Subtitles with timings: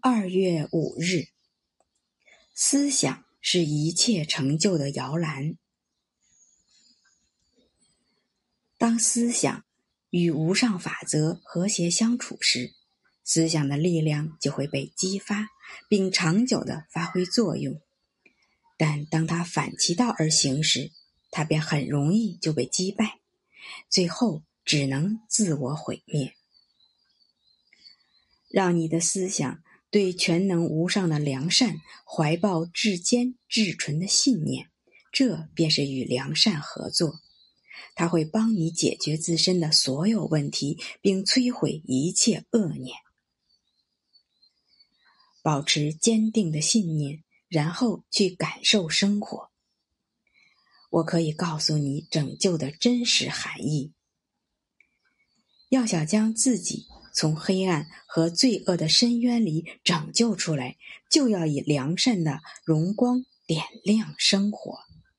[0.00, 1.28] 二月五日，
[2.54, 5.56] 思想是一切成就的摇篮。
[8.78, 9.64] 当思想
[10.08, 12.72] 与无上法则和谐相处时，
[13.22, 15.50] 思想的力量就会被激发，
[15.88, 17.80] 并长久的发挥作用。
[18.78, 20.90] 但当它反其道而行时，
[21.30, 23.20] 它便很容易就被击败，
[23.90, 26.34] 最后只能自我毁灭。
[28.50, 34.68] 让你的思想对全能无上的良善怀抱至坚至纯的信念，
[35.12, 37.20] 这便是与良善合作。
[37.94, 42.96] 它会帮你解决自身的所有问题，并摧毁一切恶念。
[45.42, 49.50] 保持坚定的信念，然后去感受生活。
[50.90, 53.92] 我可以告诉你拯救的真实含义。
[55.68, 56.86] 要想将自己
[57.20, 60.78] 从黑暗和罪恶的深渊里拯救出来，
[61.10, 64.78] 就要以良善的荣光点亮生活。